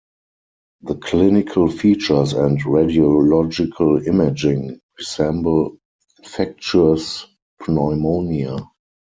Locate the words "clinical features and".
0.95-2.59